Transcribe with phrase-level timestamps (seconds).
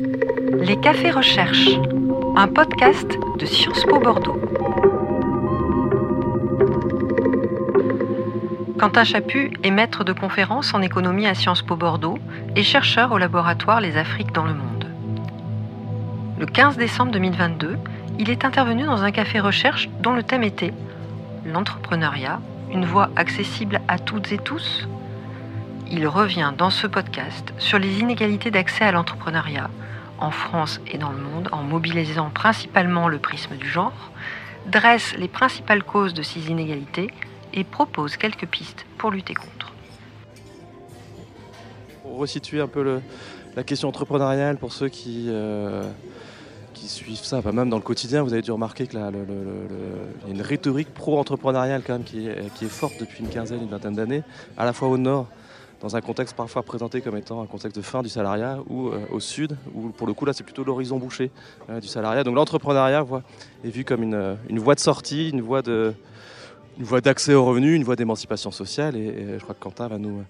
[0.00, 1.70] Les Cafés Recherche,
[2.36, 4.40] un podcast de Sciences Po Bordeaux.
[8.78, 12.20] Quentin Chaput est maître de conférences en économie à Sciences Po Bordeaux
[12.54, 14.86] et chercheur au laboratoire Les Afriques dans le monde.
[16.38, 17.76] Le 15 décembre 2022,
[18.20, 20.74] il est intervenu dans un café recherche dont le thème était
[21.44, 22.40] L'entrepreneuriat,
[22.70, 24.86] une voie accessible à toutes et tous
[25.90, 29.68] Il revient dans ce podcast sur les inégalités d'accès à l'entrepreneuriat
[30.18, 34.10] en France et dans le monde en mobilisant principalement le prisme du genre,
[34.66, 37.10] dresse les principales causes de ces inégalités
[37.54, 39.72] et propose quelques pistes pour lutter contre.
[42.02, 43.00] Pour resituer un peu
[43.56, 45.84] la question entrepreneuriale pour ceux qui, euh,
[46.74, 49.10] suivent ça, même dans le quotidien, vous avez dû remarquer qu'il y a
[50.28, 54.22] une rhétorique pro-entrepreneuriale quand même qui est, forte depuis une quinzaine, une vingtaine d'années,
[54.56, 55.26] à la fois au nord,
[55.80, 59.00] dans un contexte parfois présenté comme étant un contexte de fin du salariat, ou euh,
[59.10, 61.30] au sud, où pour le coup là c'est plutôt l'horizon bouché
[61.70, 62.24] euh, du salariat.
[62.24, 63.04] Donc l'entrepreneuriat
[63.64, 65.94] est vu comme une, une voie de sortie, une voie de,
[66.78, 68.96] une voie d'accès aux revenus, une voie d'émancipation sociale.
[68.96, 70.22] Et, je crois que Quentin va nous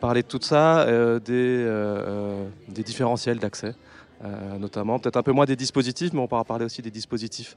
[0.00, 3.74] parler de tout ça, euh, des, euh, des, différentiels d'accès,
[4.22, 4.98] euh, notamment.
[4.98, 7.56] Peut-être un peu moins des dispositifs, mais on pourra parler aussi des dispositifs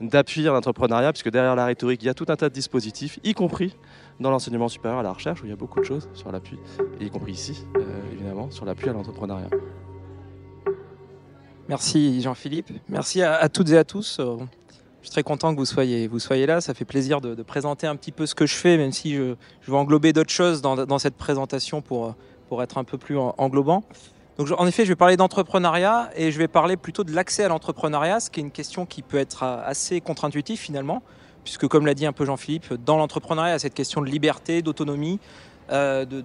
[0.00, 3.18] d'appui à l'entrepreneuriat, puisque derrière la rhétorique, il y a tout un tas de dispositifs,
[3.24, 3.76] y compris
[4.20, 6.58] dans l'enseignement supérieur à la recherche, où il y a beaucoup de choses sur l'appui,
[7.00, 7.64] y compris ici,
[8.12, 9.50] évidemment, sur l'appui à l'entrepreneuriat.
[11.68, 12.70] Merci Jean-Philippe.
[12.88, 14.20] Merci à, toutes et à tous.
[14.20, 16.60] Je suis très content que vous soyez, vous soyez là.
[16.60, 19.14] Ça fait plaisir de, de, présenter un petit peu ce que je fais, même si
[19.14, 22.14] je, je vais englober d'autres choses dans, dans, cette présentation pour,
[22.48, 23.84] pour être un peu plus englobant.
[24.38, 28.18] En effet, je vais parler d'entrepreneuriat et je vais parler plutôt de l'accès à l'entrepreneuriat,
[28.18, 31.02] ce qui est une question qui peut être assez contre-intuitive finalement,
[31.44, 34.06] puisque comme l'a dit un peu Jean-Philippe, dans l'entrepreneuriat, il y a cette question de
[34.06, 35.20] liberté, d'autonomie,
[35.70, 36.24] euh, de,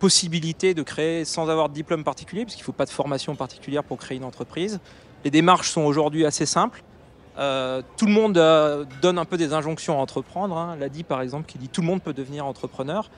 [0.00, 3.34] possibilité de créer sans avoir de diplôme particulier, parce qu'il ne faut pas de formation
[3.36, 4.80] particulière pour créer une entreprise.
[5.24, 6.82] Les démarches sont aujourd'hui assez simples.
[7.38, 10.56] Euh, tout le monde euh, donne un peu des injonctions à entreprendre.
[10.56, 10.76] Hein.
[10.80, 13.10] L'a dit par exemple, qui dit tout le monde peut devenir entrepreneur.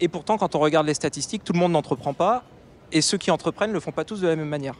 [0.00, 2.44] Et pourtant, quand on regarde les statistiques, tout le monde n'entreprend pas.
[2.92, 4.74] Et ceux qui entreprennent ne le font pas tous de la même manière.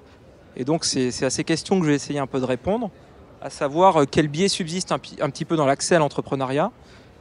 [0.56, 2.90] Et donc, c'est à ces questions que je vais essayer un peu de répondre,
[3.40, 6.72] à savoir euh, quel biais subsiste un, petit peu dans l'accès à l'entrepreneuriat,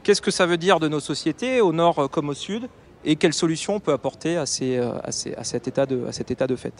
[0.02, 2.68] qu'est-ce que ça veut dire de nos sociétés, au nord comme au sud,
[3.04, 6.74] et quelles solutions on peut apporter à, ces, à, cet, état de, fait.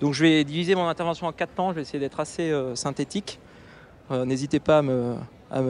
[0.00, 2.74] Donc, je vais diviser mon intervention en quatre temps, je vais essayer d'être assez euh,
[2.74, 3.38] synthétique.
[4.10, 5.16] Euh, N'hésitez pas à me,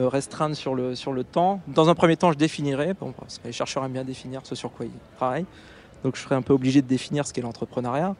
[0.07, 1.61] restreindre sur le, sur le temps.
[1.67, 4.55] Dans un premier temps, je définirai, bon, parce que les chercheurs aiment bien définir ce
[4.55, 5.45] sur quoi ils travaillent,
[6.03, 8.15] donc je serai un peu obligé de définir ce qu'est l'entrepreneuriat.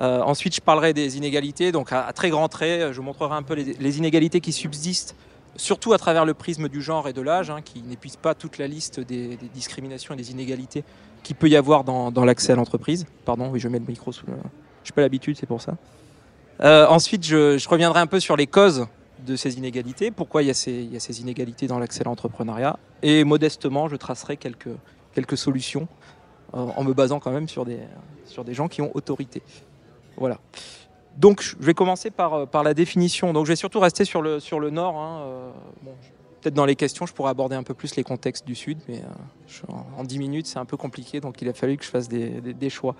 [0.00, 3.54] Euh, ensuite, je parlerai des inégalités, donc à, très grands traits, je montrerai un peu
[3.54, 5.14] les, inégalités qui subsistent,
[5.56, 8.58] surtout à travers le prisme du genre et de l'âge, hein, qui n'épuise pas toute
[8.58, 10.84] la liste des, discriminations et des inégalités
[11.22, 13.06] qu'il peut y avoir dans, l'accès à l'entreprise.
[13.24, 14.34] Pardon, oui, je mets le micro sous le...
[14.82, 15.76] Je n'ai pas l'habitude, c'est pour ça.
[16.62, 18.86] Euh, ensuite, je, reviendrai un peu sur les causes
[19.26, 22.78] de ces inégalités, pourquoi il y a ces, inégalités dans l'accès à l'entrepreneuriat.
[23.02, 24.68] Et modestement, je tracerai quelques,
[25.36, 26.13] solutions euh,
[26.54, 27.80] en me basant quand même sur des,
[28.24, 29.42] sur des gens qui ont autorité.
[30.16, 30.38] Voilà.
[31.16, 33.32] Donc, je vais commencer par, par la définition.
[33.32, 34.96] Donc, je vais surtout rester sur le, sur le nord.
[34.96, 35.20] Hein.
[35.22, 35.50] Euh,
[36.40, 38.98] Peut-être dans les questions, je pourrais aborder un peu plus les contextes du sud, mais
[38.98, 41.88] euh, en, en 10 minutes, c'est un peu compliqué, donc il a fallu que je
[41.88, 42.96] fasse des, des, choix.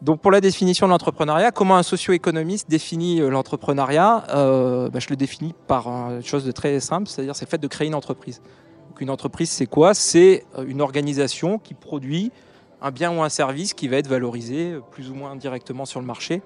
[0.00, 5.16] Donc pour la définition de l'entrepreneuriat, comment un socio-économiste définit l'entrepreneuriat euh, bah, Je le
[5.16, 8.40] définis par une chose de très simple, c'est-à-dire c'est le fait de créer une entreprise.
[8.88, 9.92] Donc une entreprise, c'est quoi?
[9.92, 12.32] C'est une organisation qui produit
[12.80, 16.06] un bien ou un service qui va être valorisé plus ou moins directement sur le
[16.06, 16.42] marché,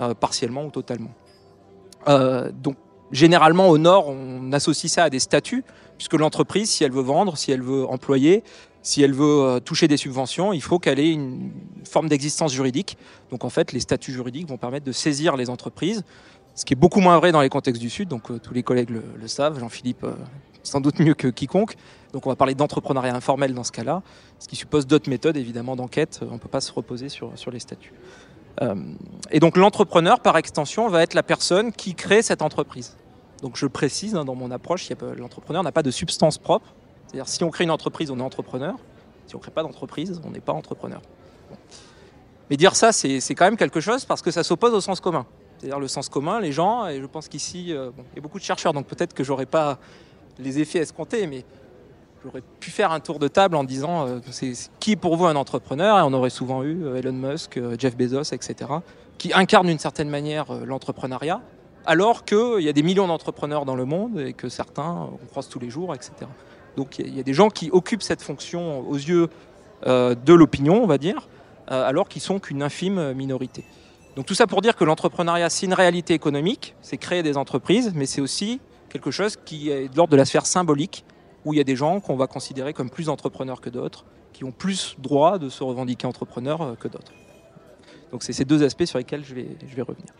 [0.00, 1.10] euh, partiellement ou totalement.
[2.08, 2.76] Euh, donc
[3.12, 5.64] généralement au Nord, on associe ça à des statuts,
[5.96, 8.42] puisque l'entreprise, si elle veut vendre, si elle veut employer,
[8.82, 11.50] si elle veut toucher des subventions, il faut qu'elle ait une
[11.84, 12.96] forme d'existence juridique.
[13.30, 16.04] Donc en fait, les statuts juridiques vont permettre de saisir les entreprises,
[16.56, 18.62] ce qui est beaucoup moins vrai dans les contextes du Sud, donc euh, tous les
[18.62, 20.14] collègues le, savent, Jean-Philippe euh,
[20.66, 21.76] sans doute mieux que quiconque.
[22.12, 24.02] Donc on va parler d'entrepreneuriat informel dans ce cas-là,
[24.38, 27.50] ce qui suppose d'autres méthodes évidemment d'enquête, on ne peut pas se reposer sur, sur
[27.50, 27.92] les statuts.
[28.62, 28.74] Euh,
[29.30, 32.96] et donc l'entrepreneur, par extension, va être la personne qui crée cette entreprise.
[33.42, 36.74] Donc je précise hein, dans mon approche, l'entrepreneur n'a pas de substance propre,
[37.06, 38.74] c'est-à-dire, si on crée une entreprise, on est entrepreneur.
[39.26, 41.00] Si on ne crée pas d'entreprise, on n'est pas entrepreneur.
[42.50, 45.26] Mais dire ça, c'est quand même quelque chose parce que ça s'oppose au sens commun.
[45.58, 48.38] C'est-à-dire le sens commun, les gens, et je pense qu'ici, euh, il y a beaucoup
[48.38, 49.78] de chercheurs, donc peut-être que j'aurais pas
[50.38, 51.44] les effets escomptés, mais
[52.24, 55.36] j'aurais pu faire un tour de table en disant euh, c'est qui pour vous un
[55.36, 58.70] entrepreneur, et on aurait souvent eu euh, Elon Musk, euh, Jeff Bezos, etc.,
[59.18, 61.40] qui incarnent d'une certaine manière l'entrepreneuriat,
[61.86, 65.48] alors qu'il y a des millions d'entrepreneurs dans le monde et que certains, on croise
[65.48, 66.12] tous les jours, etc.
[66.76, 69.30] Donc il y, a des gens qui occupent cette fonction aux yeux
[69.86, 71.28] de l'opinion, on va dire,
[71.68, 73.64] alors qu'ils sont qu'une infime minorité.
[74.16, 77.92] Donc tout ça pour dire que l'entrepreneuriat, c'est une réalité économique, c'est créer des entreprises,
[77.94, 81.04] mais c'est aussi quelque chose qui est de l'ordre de la sphère symbolique,
[81.44, 84.44] où il y a des gens qu'on va considérer comme plus entrepreneurs que d'autres, qui
[84.44, 87.12] ont plus droit de se revendiquer entrepreneurs euh, que d'autres.
[88.12, 90.12] Donc c'est ces deux aspects sur lesquels je vais, je vais revenir.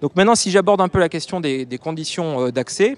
[0.00, 2.96] Donc maintenant, si j'aborde un peu la question des, conditions euh, d'accès,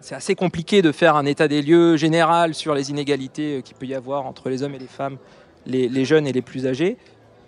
[0.00, 3.76] c'est assez compliqué de faire un état des lieux général sur les inégalités euh, qu'il
[3.76, 5.18] peut y avoir entre les hommes et les femmes,
[5.66, 6.98] les jeunes et les plus âgés.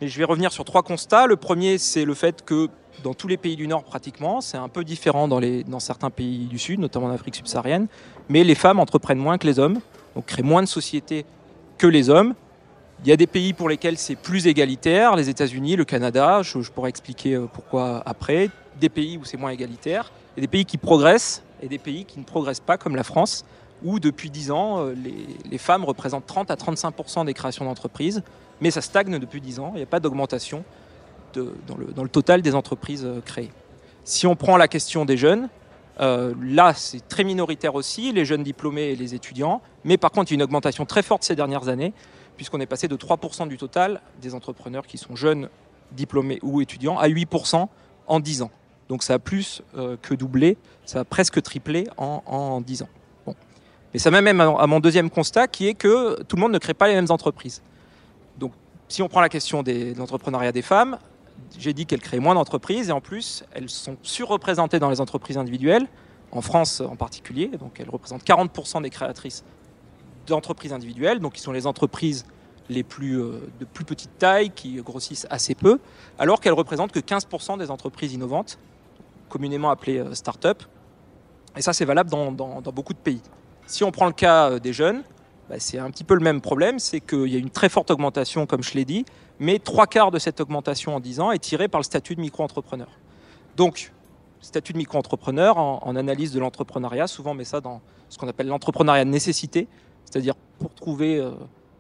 [0.00, 1.26] Mais je vais revenir sur trois constats.
[1.26, 2.68] Le premier, c'est le fait que
[3.02, 6.58] dans tous les pays du Nord pratiquement, c'est un peu différent dans, certains pays du
[6.58, 7.86] Sud, notamment en Afrique subsaharienne,
[8.28, 9.80] mais les femmes entreprennent moins que les hommes,
[10.14, 11.24] donc créent moins de sociétés
[11.78, 12.34] que les hommes.
[13.04, 16.70] Il y a des pays pour lesquels c'est plus égalitaire, les États-Unis, le Canada, je,
[16.70, 18.50] pourrais expliquer euh, pourquoi après,
[18.80, 22.18] des pays où c'est moins égalitaire, a des pays qui progressent et des pays qui
[22.18, 23.44] ne progressent pas, comme la France,
[23.84, 28.22] où depuis 10 ans, euh, les, les femmes représentent 30 à 35% des créations d'entreprises,
[28.62, 30.64] mais ça stagne depuis 10 ans, il n'y a pas d'augmentation
[31.36, 33.50] dans, le, dans, le, total des entreprises euh, créées.
[34.04, 35.48] Si on prend la question des jeunes,
[36.00, 40.30] euh, là c'est très minoritaire aussi, les jeunes diplômés et les étudiants, mais par contre
[40.30, 41.92] il y a une augmentation très forte ces dernières années,
[42.36, 45.48] puisqu'on est passé de 3% du total des entrepreneurs qui sont jeunes,
[45.92, 47.66] diplômés ou étudiants à 8%
[48.06, 48.50] en 10 ans.
[48.88, 52.88] Donc ça a plus euh, que doublé, ça a presque triplé en, en 10 ans.
[53.24, 53.34] Bon.
[53.92, 56.74] Mais ça m'amène à mon deuxième constat qui est que tout le monde ne crée
[56.74, 57.62] pas les mêmes entreprises.
[58.38, 58.52] Donc
[58.88, 60.98] si on prend la question de l'entrepreneuriat des femmes,
[61.58, 65.38] j'ai dit qu'elles créent moins d'entreprises et en plus elles sont surreprésentées dans les entreprises
[65.38, 65.86] individuelles,
[66.32, 69.44] en France en particulier, donc elles représentent 40% des créatrices
[70.26, 72.26] d'entreprises individuelles, donc qui sont les entreprises
[72.68, 75.78] les plus euh, de plus petite taille, qui grossissent assez peu,
[76.18, 78.58] alors qu'elles représentent que 15% des entreprises innovantes,
[79.28, 80.62] communément appelées euh, start-up.
[81.56, 83.22] Et ça, c'est valable dans, dans, dans, beaucoup de pays.
[83.66, 85.02] Si on prend le cas euh, des jeunes,
[85.48, 87.90] bah, c'est un petit peu le même problème, c'est qu'il y a une très forte
[87.90, 89.04] augmentation, comme je l'ai dit,
[89.38, 92.20] mais trois quarts de cette augmentation en 10 ans est tirée par le statut de
[92.20, 92.88] micro-entrepreneur.
[93.56, 93.92] Donc,
[94.40, 98.46] statut de micro-entrepreneur, en, analyse de l'entrepreneuriat, souvent on met ça dans ce qu'on appelle
[98.46, 99.68] l'entrepreneuriat de nécessité,
[100.04, 101.32] c'est-à-dire pour trouver euh,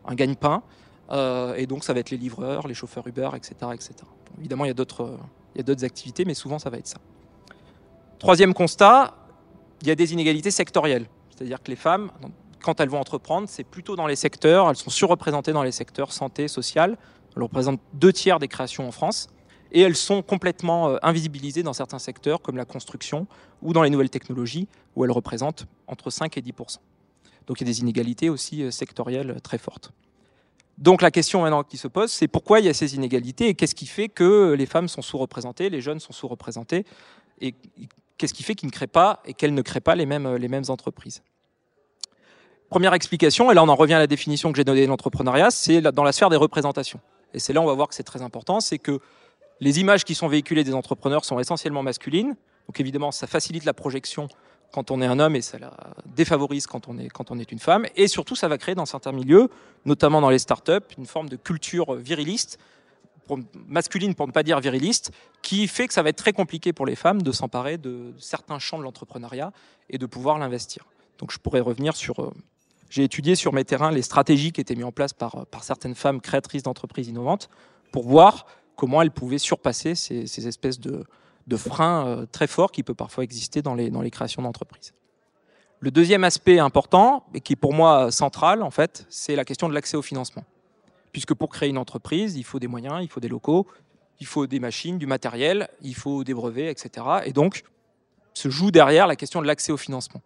[0.06, 0.62] un gagne-pain,
[1.10, 3.54] euh, et donc ça va être les livreurs, les chauffeurs Uber, etc.
[3.72, 3.94] etc.
[4.38, 6.98] Évidemment, il y a d'autres activités, mais souvent ça va être ça.
[8.18, 9.14] Troisième constat,
[9.82, 12.10] il y a des inégalités sectorielles, c'est-à-dire que les femmes,
[12.62, 16.12] quand elles vont entreprendre, c'est plutôt dans les secteurs, elles sont surreprésentées dans les secteurs
[16.12, 16.96] santé, social,
[17.36, 19.28] elles représentent deux tiers des créations en France,
[19.72, 23.26] et elles sont complètement euh, invisibilisées dans certains secteurs comme la construction
[23.62, 26.78] ou dans les nouvelles technologies, où elles représentent entre 5 et 10%
[27.46, 29.92] Donc il y a des inégalités aussi euh, sectorielles très fortes.
[30.78, 33.54] Donc la question maintenant qui se pose, c'est pourquoi il y a ces inégalités et
[33.54, 36.84] qu'est-ce qui fait que les femmes sont sous-représentées, les jeunes sont sous-représentés,
[37.40, 37.54] et
[38.18, 40.48] qu'est-ce qui fait qu'ils ne créent pas et qu'elles ne créent pas les mêmes, les
[40.48, 41.22] mêmes entreprises?
[42.68, 45.50] Première explication, et là on en revient à la définition que j'ai donnée de l'entrepreneuriat,
[45.50, 47.00] c'est dans la sphère des représentations.
[47.36, 48.98] Et c'est là on va voir que c'est très important, c'est que
[49.60, 52.34] les images qui sont véhiculées des entrepreneurs sont essentiellement masculines.
[52.66, 54.28] Donc évidemment, ça facilite la projection
[54.72, 55.72] quand on est un homme et ça la
[56.06, 57.86] défavorise quand on est, quand on est une femme.
[57.94, 59.48] Et surtout, ça va créer dans certains milieux,
[59.84, 62.58] notamment dans les startups, une forme de culture viriliste,
[63.66, 65.12] masculine pour ne pas dire viriliste,
[65.42, 68.58] qui fait que ça va être très compliqué pour les femmes de s'emparer de certains
[68.58, 69.52] champs de l'entrepreneuriat
[69.90, 70.86] et de pouvoir l'investir.
[71.18, 72.32] Donc je pourrais revenir sur...
[72.88, 76.20] J'ai étudié sur mes terrains les stratégies qui étaient mises en place par, certaines femmes
[76.20, 77.48] créatrices d'entreprises innovantes
[77.92, 78.46] pour voir
[78.76, 81.04] comment elles pouvaient surpasser ces, ces espèces de,
[81.56, 84.92] freins euh, très forts qui peut parfois exister dans les, dans les créations d'entreprises.
[85.80, 89.68] Le deuxième aspect important, et qui est pour moi central en fait, c'est la question
[89.68, 90.44] de l'accès au financement.
[91.12, 93.66] Puisque pour créer une entreprise, il faut des moyens, il faut des locaux,
[94.20, 97.06] il faut des machines, du matériel, il faut des brevets, etc.
[97.24, 97.64] Et donc,
[98.34, 100.22] se joue derrière la question de l'accès au financement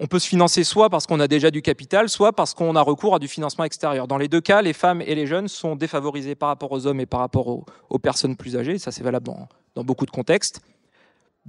[0.00, 2.80] on peut se financer soit parce qu'on a déjà du capital, soit parce qu'on a
[2.80, 4.08] recours à du financement extérieur.
[4.08, 7.00] Dans les deux cas, les femmes et les jeunes sont défavorisés par rapport aux hommes
[7.00, 8.78] et par rapport aux, personnes plus âgées.
[8.78, 9.26] Ça, c'est valable
[9.74, 10.62] dans, beaucoup de contextes.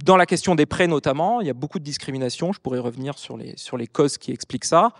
[0.04, 2.52] Dans la question des prêts notamment, il y a beaucoup de discrimination.
[2.52, 4.90] Je pourrais revenir sur les, causes qui expliquent ça.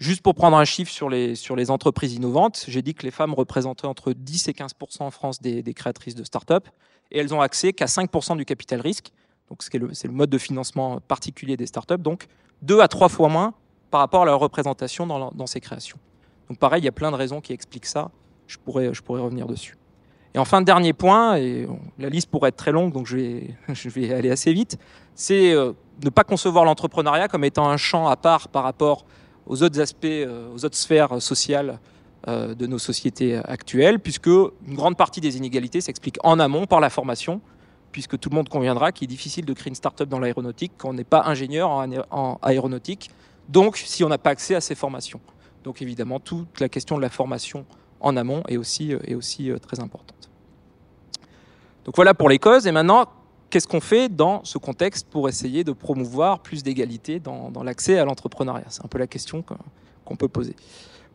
[0.00, 3.86] Juste pour prendre un chiffre sur les, entreprises innovantes, j'ai dit que les femmes représentaient
[3.86, 6.66] entre 10 et 15% en France des, des créatrices de start-up
[7.12, 9.12] et elles ont accès qu'à 5% du capital risque.
[9.58, 11.98] C'est le, mode de financement particulier des startups.
[11.98, 12.26] Donc,
[12.62, 13.54] deux à trois fois moins
[13.90, 15.98] par rapport à leur représentation dans, ces créations.
[16.48, 18.10] Donc pareil, il y a plein de raisons qui expliquent ça.
[18.46, 19.76] Je pourrais, je pourrais revenir dessus.
[20.34, 21.66] Et enfin, dernier point, et
[21.98, 24.78] la liste pourrait être très longue, donc je vais, je vais aller assez vite,
[25.14, 25.72] c'est euh,
[26.04, 29.04] ne pas concevoir l'entrepreneuriat comme étant un champ à part par rapport
[29.46, 31.80] aux autres aspects, euh, aux autres sphères sociales
[32.28, 36.78] euh, de nos sociétés actuelles, puisque une grande partie des inégalités s'explique en amont par
[36.78, 37.40] la formation,
[37.92, 40.90] puisque tout le monde conviendra qu'il est difficile de créer une start-up dans l'aéronautique quand
[40.90, 43.10] on n'est pas ingénieur en aéronautique,
[43.48, 45.20] donc si on n'a pas accès à ces formations.
[45.64, 47.66] Donc évidemment, toute la question de la formation
[48.00, 50.30] en amont est aussi, euh, très importante.
[51.84, 52.66] Donc voilà pour les causes.
[52.66, 53.06] Et maintenant,
[53.50, 58.04] qu'est-ce qu'on fait dans ce contexte pour essayer de promouvoir plus d'égalité dans, l'accès à
[58.04, 58.66] l'entrepreneuriat?
[58.68, 59.44] C'est un peu la question
[60.04, 60.56] qu'on peut poser.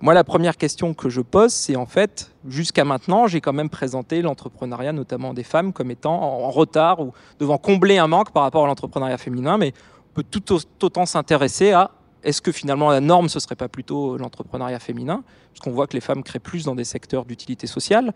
[0.02, 3.70] Moi, la première question que je pose, c'est en fait, jusqu'à maintenant, j'ai quand même
[3.70, 8.44] présenté l'entrepreneuriat, notamment des femmes, comme étant en retard ou devant combler un manque par
[8.44, 9.74] rapport à l'entrepreneuriat féminin, mais
[10.12, 11.92] on peut tout autant s'intéresser à
[12.24, 15.24] est-ce que finalement la norme, ce serait pas plutôt l'entrepreneuriat féminin?
[15.54, 18.14] Parce qu'on voit que les femmes créent plus dans des secteurs d'utilité sociale.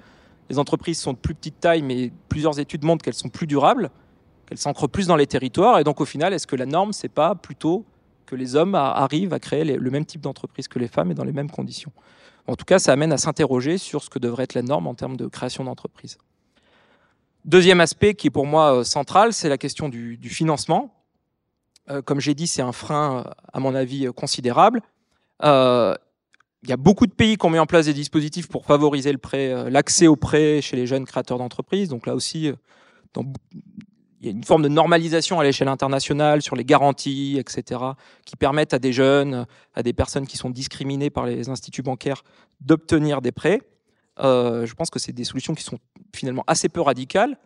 [0.50, 3.92] Les entreprises sont de plus petite taille, mais plusieurs études montrent qu'elles sont plus durables,
[4.48, 5.80] qu'elles s'ancrent plus dans les territoires.
[5.80, 7.86] Et donc au final, est-ce que la norme, c'est pas plutôt
[8.30, 11.24] que les hommes arrivent à créer le même type d'entreprise que les femmes et dans
[11.24, 11.92] les mêmes conditions
[12.46, 14.94] En tout cas, ça amène à s'interroger sur ce que devrait être la norme en
[14.94, 16.20] termes de création d'entreprise.
[17.44, 20.94] Deuxième aspect qui est pour moi euh, central, c'est la question du, financement.
[21.90, 24.82] Euh, comme j'ai dit, c'est un frein, euh, à mon avis, considérable.
[25.42, 29.12] il y a beaucoup de pays qui ont mis en place des dispositifs pour favoriser
[29.70, 31.90] l'accès au prêt chez les jeunes créateurs d'entreprises.
[31.90, 32.52] Donc là aussi,
[34.20, 37.82] il y a une forme de normalisation à l'échelle internationale sur les garanties, etc.,
[38.26, 39.46] qui permettent à des jeunes,
[39.76, 42.24] à des personnes qui sont discriminées par les instituts bancaires
[42.60, 43.62] d'obtenir des prêts.
[44.20, 45.80] je pense que c'est des solutions qui sont
[46.14, 47.38] finalement assez peu radicales,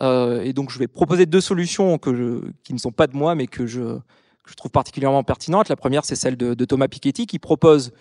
[0.00, 3.16] euh, et donc, je vais proposer deux solutions que je, qui ne sont pas de
[3.16, 5.68] moi, mais que je, que je trouve particulièrement pertinentes.
[5.68, 7.92] La première, c'est celle de, de, Thomas Piketty, qui propose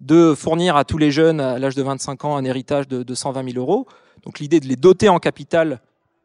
[0.00, 3.14] de fournir à tous les jeunes à l'âge de 25 ans un héritage de, de
[3.14, 3.86] 120 000 euros.
[4.22, 5.80] Donc, l'idée de les doter en capital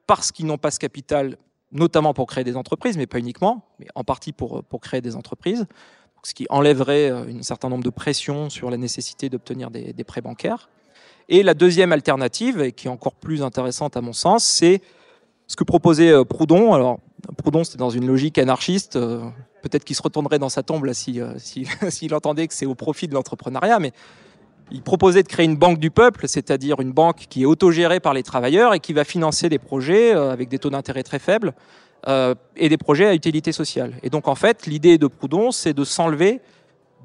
[0.08, 1.38] parce qu'ils n'ont pas ce capital,
[1.72, 5.16] notamment pour créer des entreprises, mais pas uniquement, mais en partie pour, pour créer des
[5.16, 5.66] entreprises.
[6.24, 10.22] ce qui enlèverait euh, un certain nombre de pressions sur la nécessité d'obtenir des, prêts
[10.22, 10.70] bancaires.
[11.30, 14.82] Et la deuxième alternative, et qui est encore plus intéressante à mon sens, c'est
[15.48, 16.74] ce que proposait euh, Proudhon.
[16.74, 17.00] Alors,
[17.38, 18.96] Proudhon, c'était dans une logique anarchiste.
[18.96, 19.22] Euh,
[19.62, 21.36] peut-être qu'il se retournerait dans sa tombe s'il
[21.90, 23.92] si, entendait que c'est au profit de l'entrepreneuriat, mais
[24.72, 28.14] il proposait de créer une banque du peuple, c'est-à-dire une banque qui est autogérée par
[28.14, 31.54] les travailleurs et qui va financer des projets avec des taux d'intérêt très faibles
[32.08, 33.94] et des projets à utilité sociale.
[34.04, 36.42] Et donc, en fait, l'idée de Proudhon, c'est de s'enlever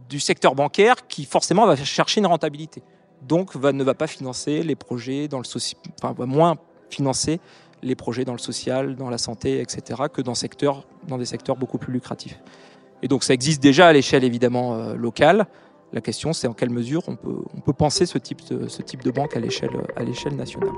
[0.08, 2.82] du secteur bancaire qui forcément va chercher une rentabilité.
[3.22, 6.56] Donc, ne va pas financer les projets dans le social, enfin, va moins
[6.90, 7.40] financer
[7.82, 10.32] les projets dans le social, dans la santé, etc., que dans
[11.18, 12.38] des secteurs beaucoup plus lucratifs.
[13.02, 15.46] Et donc ça existe déjà à l'échelle évidemment euh, locale.
[15.92, 20.36] La question, c'est en quelle mesure on peut, penser ce type de banque à l'échelle
[20.36, 20.72] nationale.